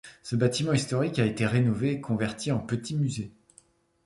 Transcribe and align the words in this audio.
Ce 0.23 0.35
bâtiment 0.35 0.73
historique 0.73 1.19
a 1.19 1.27
été 1.27 1.45
rénové 1.45 1.91
et 1.91 2.01
converti 2.01 2.51
en 2.51 2.57
petit 2.57 2.95
musée. 2.95 3.31